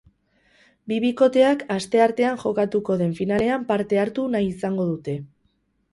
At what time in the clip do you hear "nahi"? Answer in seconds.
4.37-4.51